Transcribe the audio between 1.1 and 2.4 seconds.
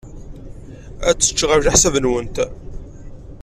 tečč, ɣef leḥsab-nwent?